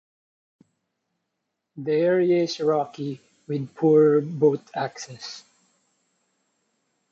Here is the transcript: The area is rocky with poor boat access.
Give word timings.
The 1.77 1.91
area 1.91 2.41
is 2.41 2.59
rocky 2.59 3.21
with 3.47 3.75
poor 3.75 4.19
boat 4.19 4.63
access. 4.73 5.43